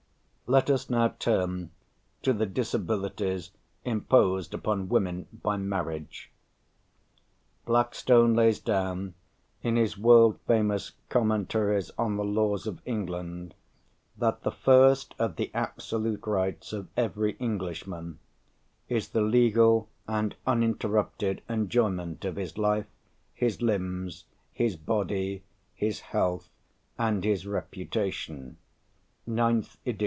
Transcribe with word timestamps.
Let 0.47 0.69
us 0.69 0.89
now 0.89 1.07
turn 1.17 1.71
to 2.23 2.33
the 2.33 2.45
disabilities 2.45 3.51
imposed 3.85 4.53
upon 4.53 4.89
women 4.89 5.27
by 5.31 5.55
marriage. 5.55 6.29
Blackstone 7.65 8.33
lays 8.33 8.59
down, 8.59 9.13
in 9.63 9.77
his 9.77 9.97
world 9.97 10.37
famous 10.47 10.91
"Commentaries 11.07 11.89
on 11.97 12.17
the 12.17 12.25
Laws 12.25 12.67
of 12.67 12.81
England," 12.85 13.53
that 14.17 14.43
the 14.43 14.51
first 14.51 15.15
of 15.17 15.37
the 15.37 15.51
"absolute 15.53 16.27
rights 16.27 16.73
of 16.73 16.89
every 16.97 17.37
Englishman" 17.37 18.19
is 18.89 19.07
"the 19.11 19.21
legal 19.21 19.87
and 20.05 20.35
uninterrupted 20.45 21.41
enjoyment 21.47 22.25
of 22.25 22.35
his 22.35 22.57
life, 22.57 22.87
his 23.33 23.61
limbs, 23.61 24.25
his 24.51 24.75
body, 24.75 25.43
his 25.73 26.01
health, 26.01 26.49
and 26.99 27.23
his 27.23 27.47
reputation" 27.47 28.57
(9th 29.25 29.77
ed. 29.85 29.99